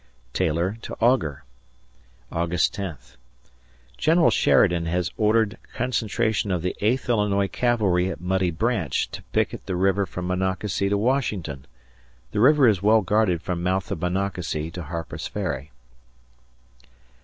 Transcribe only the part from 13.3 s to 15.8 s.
from mouth of Monocacy to Harper's Ferry.